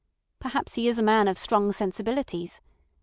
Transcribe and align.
Perhaps 0.39 0.73
he 0.73 0.87
is 0.87 0.97
a 0.97 1.03
man 1.03 1.27
of 1.27 1.37
strong 1.37 1.71
sensibilities. 1.71 2.59